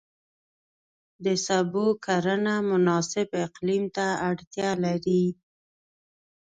د 1.23 1.25
سبو 1.45 1.85
کرنه 2.05 2.55
مناسب 2.69 3.27
اقلیم 3.45 3.83
ته 3.95 4.07
اړتیا 4.29 4.69
لري. 4.83 5.25